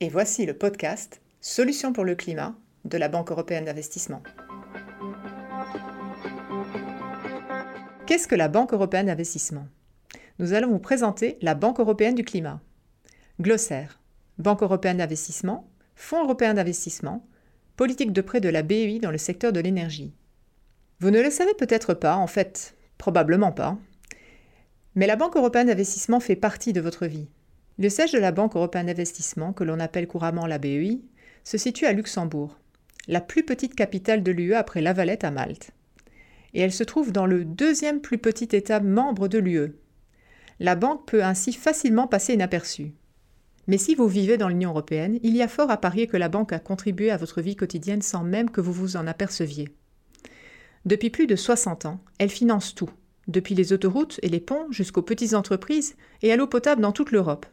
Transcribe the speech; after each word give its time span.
et 0.00 0.08
voici 0.08 0.46
le 0.46 0.54
podcast 0.54 1.20
Solutions 1.42 1.92
pour 1.92 2.04
le 2.04 2.14
climat 2.14 2.54
de 2.86 2.96
la 2.96 3.08
Banque 3.08 3.30
européenne 3.30 3.66
d'investissement. 3.66 4.22
Qu'est-ce 8.06 8.26
que 8.26 8.34
la 8.34 8.48
Banque 8.48 8.72
européenne 8.72 9.06
d'investissement? 9.06 9.68
Nous 10.38 10.54
allons 10.54 10.70
vous 10.70 10.78
présenter 10.78 11.36
la 11.42 11.54
Banque 11.54 11.80
européenne 11.80 12.14
du 12.14 12.24
climat. 12.24 12.60
Glossaire. 13.40 14.00
Banque 14.38 14.62
européenne 14.62 14.96
d'investissement, 14.96 15.68
Fonds 15.96 16.24
européen 16.24 16.54
d'investissement, 16.54 17.26
politique 17.76 18.12
de 18.12 18.22
prêt 18.22 18.40
de 18.40 18.48
la 18.48 18.62
BEI 18.62 19.00
dans 19.00 19.10
le 19.10 19.18
secteur 19.18 19.52
de 19.52 19.60
l'énergie. 19.60 20.14
Vous 21.00 21.10
ne 21.10 21.20
le 21.20 21.30
savez 21.30 21.52
peut-être 21.58 21.92
pas, 21.92 22.16
en 22.16 22.26
fait, 22.26 22.74
probablement 22.96 23.52
pas, 23.52 23.76
mais 24.94 25.06
la 25.06 25.16
Banque 25.16 25.36
européenne 25.36 25.66
d'investissement 25.66 26.20
fait 26.20 26.36
partie 26.36 26.72
de 26.72 26.80
votre 26.80 27.06
vie. 27.06 27.28
Le 27.80 27.88
siège 27.88 28.12
de 28.12 28.18
la 28.18 28.30
Banque 28.30 28.56
européenne 28.56 28.88
d'investissement, 28.88 29.54
que 29.54 29.64
l'on 29.64 29.80
appelle 29.80 30.06
couramment 30.06 30.46
la 30.46 30.58
BEI, 30.58 31.00
se 31.44 31.56
situe 31.56 31.86
à 31.86 31.94
Luxembourg, 31.94 32.58
la 33.08 33.22
plus 33.22 33.42
petite 33.42 33.74
capitale 33.74 34.22
de 34.22 34.30
l'UE 34.30 34.52
après 34.52 34.82
La 34.82 34.92
Valette 34.92 35.24
à 35.24 35.30
Malte. 35.30 35.70
Et 36.52 36.60
elle 36.60 36.74
se 36.74 36.84
trouve 36.84 37.10
dans 37.10 37.24
le 37.24 37.42
deuxième 37.46 38.02
plus 38.02 38.18
petit 38.18 38.54
État 38.54 38.80
membre 38.80 39.28
de 39.28 39.38
l'UE. 39.38 39.72
La 40.58 40.74
banque 40.74 41.06
peut 41.06 41.24
ainsi 41.24 41.54
facilement 41.54 42.06
passer 42.06 42.34
inaperçue. 42.34 42.92
Mais 43.66 43.78
si 43.78 43.94
vous 43.94 44.08
vivez 44.08 44.36
dans 44.36 44.48
l'Union 44.48 44.72
européenne, 44.72 45.18
il 45.22 45.34
y 45.34 45.40
a 45.40 45.48
fort 45.48 45.70
à 45.70 45.78
parier 45.78 46.06
que 46.06 46.18
la 46.18 46.28
banque 46.28 46.52
a 46.52 46.58
contribué 46.58 47.10
à 47.10 47.16
votre 47.16 47.40
vie 47.40 47.56
quotidienne 47.56 48.02
sans 48.02 48.24
même 48.24 48.50
que 48.50 48.60
vous 48.60 48.74
vous 48.74 48.98
en 48.98 49.06
aperceviez. 49.06 49.70
Depuis 50.84 51.08
plus 51.08 51.26
de 51.26 51.34
60 51.34 51.86
ans, 51.86 52.04
elle 52.18 52.28
finance 52.28 52.74
tout, 52.74 52.90
depuis 53.26 53.54
les 53.54 53.72
autoroutes 53.72 54.20
et 54.22 54.28
les 54.28 54.40
ponts 54.40 54.70
jusqu'aux 54.70 55.00
petites 55.00 55.32
entreprises 55.32 55.96
et 56.20 56.30
à 56.30 56.36
l'eau 56.36 56.46
potable 56.46 56.82
dans 56.82 56.92
toute 56.92 57.10
l'Europe 57.10 57.46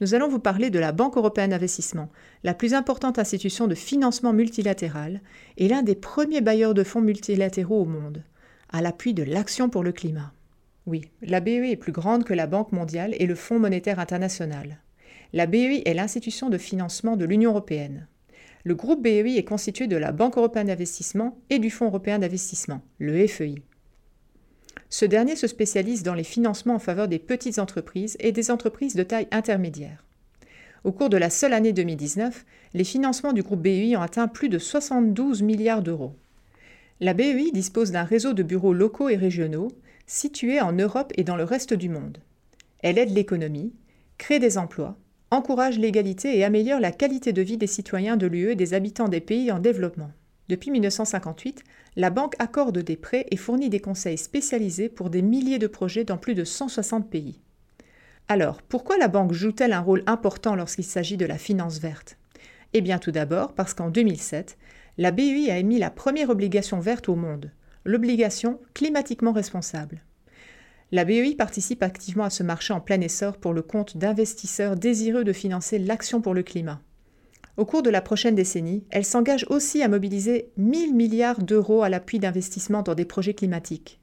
nous 0.00 0.14
allons 0.14 0.28
vous 0.28 0.38
parler 0.38 0.70
de 0.70 0.78
la 0.78 0.92
Banque 0.92 1.16
européenne 1.16 1.50
d'investissement, 1.50 2.10
la 2.44 2.54
plus 2.54 2.74
importante 2.74 3.18
institution 3.18 3.66
de 3.66 3.74
financement 3.74 4.32
multilatéral 4.32 5.20
et 5.56 5.68
l'un 5.68 5.82
des 5.82 5.94
premiers 5.94 6.40
bailleurs 6.40 6.74
de 6.74 6.84
fonds 6.84 7.00
multilatéraux 7.00 7.82
au 7.82 7.86
monde, 7.86 8.22
à 8.70 8.82
l'appui 8.82 9.14
de 9.14 9.22
l'action 9.22 9.70
pour 9.70 9.82
le 9.82 9.92
climat. 9.92 10.32
Oui, 10.86 11.10
la 11.22 11.40
BEI 11.40 11.72
est 11.72 11.76
plus 11.76 11.92
grande 11.92 12.24
que 12.24 12.34
la 12.34 12.46
Banque 12.46 12.72
mondiale 12.72 13.14
et 13.18 13.26
le 13.26 13.34
Fonds 13.34 13.58
monétaire 13.58 13.98
international. 13.98 14.78
La 15.32 15.46
BEI 15.46 15.82
est 15.84 15.94
l'institution 15.94 16.48
de 16.48 16.58
financement 16.58 17.16
de 17.16 17.24
l'Union 17.24 17.50
européenne. 17.50 18.06
Le 18.64 18.74
groupe 18.74 19.02
BEI 19.02 19.36
est 19.36 19.44
constitué 19.44 19.88
de 19.88 19.96
la 19.96 20.12
Banque 20.12 20.36
européenne 20.36 20.68
d'investissement 20.68 21.38
et 21.50 21.58
du 21.58 21.70
Fonds 21.70 21.86
européen 21.86 22.18
d'investissement, 22.18 22.82
le 22.98 23.26
FEI. 23.26 23.56
Ce 24.88 25.04
dernier 25.04 25.36
se 25.36 25.46
spécialise 25.46 26.02
dans 26.02 26.14
les 26.14 26.24
financements 26.24 26.76
en 26.76 26.78
faveur 26.78 27.08
des 27.08 27.18
petites 27.18 27.58
entreprises 27.58 28.16
et 28.20 28.32
des 28.32 28.50
entreprises 28.50 28.94
de 28.94 29.02
taille 29.02 29.28
intermédiaire. 29.30 30.04
Au 30.84 30.92
cours 30.92 31.08
de 31.08 31.16
la 31.16 31.30
seule 31.30 31.52
année 31.52 31.72
2019, 31.72 32.44
les 32.74 32.84
financements 32.84 33.32
du 33.32 33.42
groupe 33.42 33.62
BEI 33.62 33.96
ont 33.96 34.02
atteint 34.02 34.28
plus 34.28 34.48
de 34.48 34.58
72 34.58 35.42
milliards 35.42 35.82
d'euros. 35.82 36.14
La 37.00 37.12
BEI 37.12 37.50
dispose 37.52 37.90
d'un 37.90 38.04
réseau 38.04 38.32
de 38.32 38.42
bureaux 38.42 38.72
locaux 38.72 39.08
et 39.08 39.16
régionaux 39.16 39.68
situés 40.06 40.60
en 40.60 40.72
Europe 40.72 41.12
et 41.16 41.24
dans 41.24 41.36
le 41.36 41.44
reste 41.44 41.74
du 41.74 41.88
monde. 41.88 42.18
Elle 42.82 42.98
aide 42.98 43.10
l'économie, 43.10 43.72
crée 44.18 44.38
des 44.38 44.56
emplois, 44.58 44.96
encourage 45.30 45.78
l'égalité 45.78 46.38
et 46.38 46.44
améliore 46.44 46.80
la 46.80 46.92
qualité 46.92 47.32
de 47.32 47.42
vie 47.42 47.56
des 47.56 47.66
citoyens 47.66 48.16
de 48.16 48.26
l'UE 48.26 48.52
et 48.52 48.56
des 48.56 48.74
habitants 48.74 49.08
des 49.08 49.20
pays 49.20 49.50
en 49.50 49.58
développement. 49.58 50.12
Depuis 50.48 50.70
1958, 50.70 51.64
la 51.96 52.10
banque 52.10 52.34
accorde 52.38 52.78
des 52.78 52.96
prêts 52.96 53.26
et 53.30 53.36
fournit 53.36 53.68
des 53.68 53.80
conseils 53.80 54.18
spécialisés 54.18 54.88
pour 54.88 55.10
des 55.10 55.22
milliers 55.22 55.58
de 55.58 55.66
projets 55.66 56.04
dans 56.04 56.18
plus 56.18 56.34
de 56.34 56.44
160 56.44 57.10
pays. 57.10 57.40
Alors, 58.28 58.62
pourquoi 58.62 58.96
la 58.96 59.08
banque 59.08 59.32
joue-t-elle 59.32 59.72
un 59.72 59.80
rôle 59.80 60.02
important 60.06 60.54
lorsqu'il 60.54 60.84
s'agit 60.84 61.16
de 61.16 61.26
la 61.26 61.38
finance 61.38 61.78
verte? 61.78 62.16
Eh 62.72 62.80
bien 62.80 62.98
tout 62.98 63.12
d'abord 63.12 63.54
parce 63.54 63.74
qu'en 63.74 63.90
2007, 63.90 64.58
la 64.98 65.10
BEI 65.10 65.50
a 65.50 65.58
émis 65.58 65.78
la 65.78 65.90
première 65.90 66.30
obligation 66.30 66.80
verte 66.80 67.08
au 67.08 67.16
monde, 67.16 67.50
l'obligation 67.84 68.60
climatiquement 68.74 69.32
responsable. 69.32 70.02
La 70.92 71.04
BEI 71.04 71.34
participe 71.34 71.82
activement 71.82 72.24
à 72.24 72.30
ce 72.30 72.42
marché 72.42 72.72
en 72.72 72.80
plein 72.80 73.00
essor 73.00 73.38
pour 73.38 73.52
le 73.52 73.62
compte 73.62 73.96
d'investisseurs 73.96 74.76
désireux 74.76 75.24
de 75.24 75.32
financer 75.32 75.78
l'action 75.78 76.20
pour 76.20 76.34
le 76.34 76.42
climat. 76.42 76.80
Au 77.56 77.64
cours 77.64 77.82
de 77.82 77.88
la 77.88 78.02
prochaine 78.02 78.34
décennie, 78.34 78.84
elle 78.90 79.04
s'engage 79.04 79.46
aussi 79.48 79.82
à 79.82 79.88
mobiliser 79.88 80.50
1000 80.58 80.94
milliards 80.94 81.42
d'euros 81.42 81.82
à 81.82 81.88
l'appui 81.88 82.18
d'investissements 82.18 82.82
dans 82.82 82.94
des 82.94 83.06
projets 83.06 83.32
climatiques. 83.32 83.98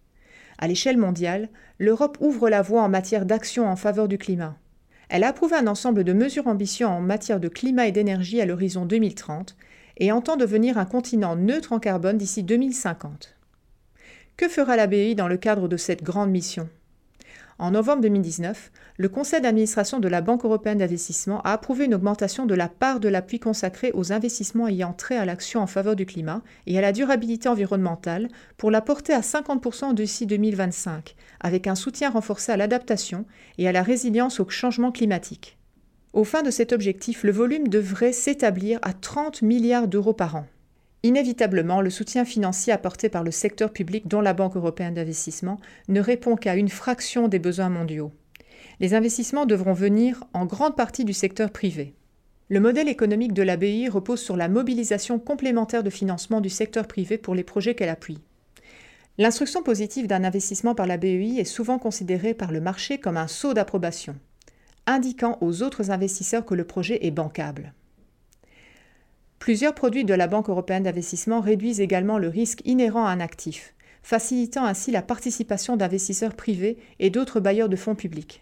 À 0.57 0.67
l'échelle 0.67 0.97
mondiale, 0.97 1.49
l'Europe 1.77 2.17
ouvre 2.19 2.49
la 2.49 2.63
voie 2.63 2.81
en 2.81 2.89
matière 2.89 3.25
d'action 3.25 3.67
en 3.67 3.75
faveur 3.75 4.07
du 4.07 4.17
climat. 4.17 4.57
Elle 5.09 5.23
a 5.23 5.27
approuvé 5.27 5.55
un 5.55 5.67
ensemble 5.67 6.03
de 6.03 6.13
mesures 6.13 6.47
ambitieuses 6.47 6.87
en 6.87 7.01
matière 7.01 7.39
de 7.39 7.47
climat 7.47 7.87
et 7.87 7.91
d'énergie 7.91 8.41
à 8.41 8.45
l'horizon 8.45 8.85
2030 8.85 9.55
et 9.97 10.11
entend 10.11 10.35
devenir 10.35 10.79
un 10.79 10.85
continent 10.85 11.35
neutre 11.35 11.73
en 11.73 11.79
carbone 11.79 12.17
d'ici 12.17 12.41
2050. 12.41 13.35
Que 14.35 14.47
fera 14.47 14.75
la 14.75 14.87
BEI 14.87 15.13
dans 15.13 15.27
le 15.27 15.37
cadre 15.37 15.67
de 15.67 15.77
cette 15.77 16.01
grande 16.01 16.31
mission? 16.31 16.67
En 17.63 17.72
novembre 17.72 18.01
2019, 18.01 18.74
le 18.97 19.07
conseil 19.07 19.40
d'administration 19.40 20.01
de 20.01 20.09
la 20.09 20.19
Banque 20.19 20.44
européenne 20.44 20.79
d'investissement 20.79 21.41
a 21.44 21.53
approuvé 21.53 21.85
une 21.85 21.96
augmentation 21.96 22.46
de 22.46 22.56
la 22.56 22.68
part 22.68 23.00
de 23.00 23.07
l'appui 23.07 23.40
consacré 23.40 23.91
aux 23.94 24.12
investissements 24.12 24.68
ayant 24.68 24.91
trait 24.91 25.16
à 25.16 25.24
l'action 25.24 25.62
en 25.62 25.68
faveur 25.68 25.96
du 25.96 26.06
climat 26.06 26.41
et 26.68 26.78
à 26.78 26.81
la 26.81 26.91
durabilité 26.91 27.47
environnementale 27.47 28.28
pour 28.57 28.69
la 28.69 28.81
porter 28.81 29.13
à 29.13 29.22
50% 29.22 29.94
d'ici 29.94 30.25
2025, 30.25 31.16
avec 31.40 31.68
un 31.68 31.75
soutien 31.75 32.09
renforcé 32.09 32.51
à 32.51 32.57
l'adaptation 32.57 33.24
et 33.57 33.66
à 33.66 33.72
la 33.72 33.81
résilience 33.81 34.41
au 34.41 34.50
changement 34.50 34.91
climatique. 34.91 35.57
Au 36.12 36.25
fin 36.25 36.44
de 36.44 36.51
cet 36.51 36.74
objectif, 36.74 37.24
le 37.24 37.31
volume 37.31 37.69
devrait 37.69 38.12
s'établir 38.12 38.78
à 38.81 38.91
30 38.91 39.41
milliards 39.41 39.88
d'euros 39.88 40.12
par 40.12 40.35
an. 40.35 40.47
Inévitablement, 41.05 41.81
le 41.81 41.89
soutien 41.89 42.23
financier 42.23 42.71
apporté 42.71 43.09
par 43.09 43.25
le 43.25 43.31
secteur 43.31 43.73
public, 43.73 44.07
dont 44.07 44.21
la 44.21 44.33
Banque 44.33 44.55
européenne 44.55 44.93
d'investissement, 44.93 45.59
ne 45.89 45.99
répond 45.99 46.37
qu'à 46.37 46.55
une 46.55 46.69
fraction 46.69 47.27
des 47.27 47.39
besoins 47.39 47.67
mondiaux. 47.67 48.13
Les 48.79 48.93
investissements 48.93 49.45
devront 49.45 49.73
venir 49.73 50.23
en 50.31 50.45
grande 50.45 50.77
partie 50.77 51.03
du 51.03 51.11
secteur 51.11 51.51
privé. 51.51 51.93
Le 52.47 52.61
modèle 52.61 52.87
économique 52.87 53.33
de 53.33 53.43
la 53.43 53.57
BI 53.57 53.89
repose 53.89 54.21
sur 54.21 54.37
la 54.37 54.47
mobilisation 54.47 55.19
complémentaire 55.19 55.83
de 55.83 55.89
financement 55.89 56.39
du 56.39 56.49
secteur 56.49 56.87
privé 56.87 57.17
pour 57.17 57.35
les 57.35 57.43
projets 57.43 57.75
qu'elle 57.75 57.89
appuie. 57.89 58.21
L'instruction 59.17 59.61
positive 59.61 60.07
d'un 60.07 60.23
investissement 60.23 60.73
par 60.73 60.87
la 60.87 60.97
BEI 60.97 61.37
est 61.37 61.43
souvent 61.43 61.79
considérée 61.79 62.33
par 62.33 62.51
le 62.51 62.61
marché 62.61 62.97
comme 62.97 63.17
un 63.17 63.27
saut 63.27 63.53
d'approbation, 63.53 64.15
indiquant 64.87 65.37
aux 65.41 65.63
autres 65.63 65.91
investisseurs 65.91 66.45
que 66.45 66.55
le 66.55 66.63
projet 66.63 67.05
est 67.05 67.11
bancable. 67.11 67.73
Plusieurs 69.43 69.75
produits 69.75 70.05
de 70.05 70.13
la 70.13 70.27
Banque 70.27 70.47
européenne 70.47 70.83
d'investissement 70.83 71.41
réduisent 71.41 71.81
également 71.81 72.17
le 72.17 72.29
risque 72.29 72.61
inhérent 72.63 73.05
à 73.05 73.09
un 73.09 73.19
actif, 73.19 73.73
facilitant 74.01 74.63
ainsi 74.63 74.89
la 74.89 75.01
participation 75.01 75.75
d'investisseurs 75.75 76.33
privés 76.33 76.77
et 77.00 77.09
d'autres 77.09 77.41
bailleurs 77.41 77.68
de 77.68 77.75
fonds 77.75 77.94
publics. 77.94 78.41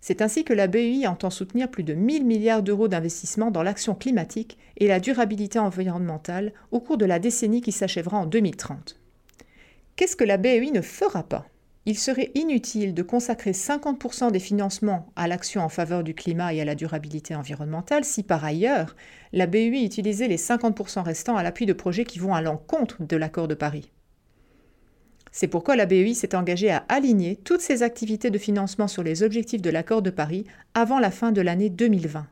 C'est 0.00 0.20
ainsi 0.22 0.42
que 0.42 0.52
la 0.52 0.66
BEI 0.66 1.06
entend 1.06 1.30
soutenir 1.30 1.70
plus 1.70 1.84
de 1.84 1.94
1000 1.94 2.26
milliards 2.26 2.64
d'euros 2.64 2.88
d'investissement 2.88 3.52
dans 3.52 3.62
l'action 3.62 3.94
climatique 3.94 4.58
et 4.76 4.88
la 4.88 4.98
durabilité 4.98 5.60
environnementale 5.60 6.52
au 6.72 6.80
cours 6.80 6.98
de 6.98 7.06
la 7.06 7.20
décennie 7.20 7.60
qui 7.60 7.70
s'achèvera 7.70 8.16
en 8.16 8.26
2030. 8.26 8.98
Qu'est-ce 9.94 10.16
que 10.16 10.24
la 10.24 10.36
BEI 10.36 10.72
ne 10.72 10.80
fera 10.80 11.22
pas? 11.22 11.46
Il 11.86 11.98
serait 11.98 12.30
inutile 12.34 12.92
de 12.92 13.02
consacrer 13.02 13.52
50% 13.52 14.30
des 14.30 14.38
financements 14.38 15.10
à 15.16 15.26
l'action 15.26 15.62
en 15.62 15.70
faveur 15.70 16.04
du 16.04 16.14
climat 16.14 16.52
et 16.52 16.60
à 16.60 16.64
la 16.64 16.74
durabilité 16.74 17.34
environnementale 17.34 18.04
si 18.04 18.22
par 18.22 18.44
ailleurs 18.44 18.94
la 19.32 19.46
BUI 19.46 19.84
utilisait 19.84 20.28
les 20.28 20.36
50% 20.36 21.02
restants 21.02 21.36
à 21.36 21.42
l'appui 21.42 21.64
de 21.64 21.72
projets 21.72 22.04
qui 22.04 22.18
vont 22.18 22.34
à 22.34 22.42
l'encontre 22.42 23.02
de 23.02 23.16
l'accord 23.16 23.48
de 23.48 23.54
Paris. 23.54 23.90
C'est 25.32 25.48
pourquoi 25.48 25.76
la 25.76 25.86
BEI 25.86 26.14
s'est 26.14 26.34
engagée 26.34 26.70
à 26.70 26.84
aligner 26.88 27.36
toutes 27.36 27.60
ses 27.60 27.82
activités 27.82 28.30
de 28.30 28.38
financement 28.38 28.88
sur 28.88 29.02
les 29.02 29.22
objectifs 29.22 29.62
de 29.62 29.70
l'accord 29.70 30.02
de 30.02 30.10
Paris 30.10 30.44
avant 30.74 30.98
la 30.98 31.10
fin 31.10 31.30
de 31.32 31.40
l'année 31.40 31.70
2020. 31.70 32.26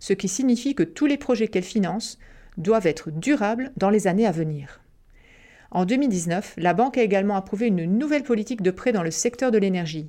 Ce 0.00 0.12
qui 0.12 0.28
signifie 0.28 0.74
que 0.74 0.82
tous 0.82 1.06
les 1.06 1.16
projets 1.16 1.48
qu'elle 1.48 1.62
finance 1.62 2.18
doivent 2.58 2.86
être 2.86 3.10
durables 3.10 3.72
dans 3.76 3.90
les 3.90 4.06
années 4.06 4.26
à 4.26 4.32
venir. 4.32 4.80
En 5.76 5.84
2019, 5.84 6.54
la 6.56 6.72
banque 6.72 6.96
a 6.96 7.02
également 7.02 7.36
approuvé 7.36 7.66
une 7.66 7.84
nouvelle 7.84 8.22
politique 8.22 8.62
de 8.62 8.70
prêt 8.70 8.92
dans 8.92 9.02
le 9.02 9.10
secteur 9.10 9.50
de 9.50 9.58
l'énergie. 9.58 10.08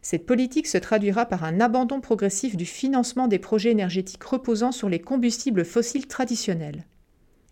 Cette 0.00 0.24
politique 0.24 0.66
se 0.66 0.78
traduira 0.78 1.26
par 1.26 1.44
un 1.44 1.60
abandon 1.60 2.00
progressif 2.00 2.56
du 2.56 2.64
financement 2.64 3.28
des 3.28 3.38
projets 3.38 3.72
énergétiques 3.72 4.24
reposant 4.24 4.72
sur 4.72 4.88
les 4.88 5.00
combustibles 5.00 5.66
fossiles 5.66 6.06
traditionnels. 6.06 6.86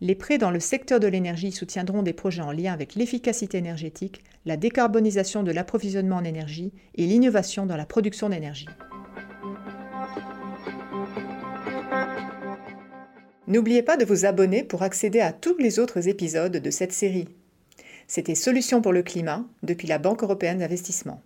Les 0.00 0.14
prêts 0.14 0.38
dans 0.38 0.50
le 0.50 0.58
secteur 0.58 1.00
de 1.00 1.06
l'énergie 1.06 1.52
soutiendront 1.52 2.02
des 2.02 2.14
projets 2.14 2.40
en 2.40 2.50
lien 2.50 2.72
avec 2.72 2.94
l'efficacité 2.94 3.58
énergétique, 3.58 4.22
la 4.46 4.56
décarbonisation 4.56 5.42
de 5.42 5.52
l'approvisionnement 5.52 6.16
en 6.16 6.24
énergie 6.24 6.72
et 6.94 7.04
l'innovation 7.04 7.66
dans 7.66 7.76
la 7.76 7.84
production 7.84 8.30
d'énergie. 8.30 8.68
N'oubliez 13.48 13.82
pas 13.82 13.98
de 13.98 14.06
vous 14.06 14.24
abonner 14.24 14.64
pour 14.64 14.82
accéder 14.82 15.20
à 15.20 15.34
tous 15.34 15.58
les 15.58 15.78
autres 15.78 16.08
épisodes 16.08 16.56
de 16.56 16.70
cette 16.70 16.92
série. 16.92 17.28
C'était 18.12 18.34
Solutions 18.34 18.82
pour 18.82 18.92
le 18.92 19.04
climat 19.04 19.44
depuis 19.62 19.86
la 19.86 20.00
Banque 20.00 20.24
européenne 20.24 20.58
d'investissement. 20.58 21.22